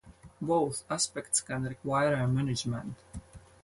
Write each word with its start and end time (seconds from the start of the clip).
Both 0.41 0.83
aspects 0.89 1.41
can 1.41 1.61
require 1.65 2.25
management. 2.27 2.95